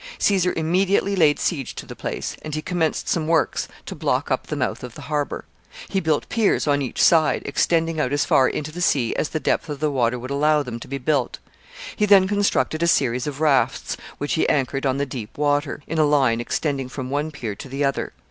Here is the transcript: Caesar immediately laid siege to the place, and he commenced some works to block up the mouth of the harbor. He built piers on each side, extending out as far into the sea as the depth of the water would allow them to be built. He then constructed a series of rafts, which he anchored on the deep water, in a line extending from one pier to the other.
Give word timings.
Caesar 0.17 0.51
immediately 0.57 1.15
laid 1.15 1.37
siege 1.37 1.75
to 1.75 1.85
the 1.85 1.95
place, 1.95 2.35
and 2.41 2.55
he 2.55 2.61
commenced 2.63 3.07
some 3.07 3.27
works 3.27 3.67
to 3.85 3.93
block 3.93 4.31
up 4.31 4.47
the 4.47 4.55
mouth 4.55 4.83
of 4.83 4.95
the 4.95 5.03
harbor. 5.03 5.45
He 5.89 5.99
built 5.99 6.27
piers 6.27 6.65
on 6.65 6.81
each 6.81 6.99
side, 6.99 7.43
extending 7.45 7.99
out 7.99 8.11
as 8.11 8.25
far 8.25 8.47
into 8.49 8.71
the 8.71 8.81
sea 8.81 9.15
as 9.15 9.29
the 9.29 9.39
depth 9.39 9.69
of 9.69 9.79
the 9.79 9.91
water 9.91 10.17
would 10.17 10.31
allow 10.31 10.63
them 10.63 10.79
to 10.79 10.87
be 10.87 10.97
built. 10.97 11.37
He 11.95 12.07
then 12.07 12.27
constructed 12.27 12.81
a 12.81 12.87
series 12.87 13.27
of 13.27 13.41
rafts, 13.41 13.95
which 14.17 14.33
he 14.33 14.49
anchored 14.49 14.87
on 14.87 14.97
the 14.97 15.05
deep 15.05 15.37
water, 15.37 15.83
in 15.85 15.99
a 15.99 16.03
line 16.05 16.41
extending 16.41 16.89
from 16.89 17.11
one 17.11 17.29
pier 17.29 17.53
to 17.53 17.69
the 17.69 17.83
other. 17.85 18.13